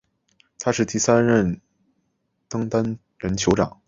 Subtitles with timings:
[0.59, 1.61] 他是第三任
[2.49, 3.77] 登丹人酋长。